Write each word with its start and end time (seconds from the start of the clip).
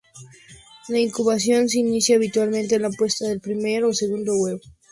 La 0.89 0.97
incubación 0.99 1.69
se 1.69 1.77
inicia 1.77 2.15
habitualmente 2.15 2.73
con 2.73 2.81
la 2.81 2.89
puesta 2.89 3.27
del 3.27 3.39
primer 3.39 3.83
o 3.83 3.93
segundo 3.93 4.31
huevo. 4.35 4.59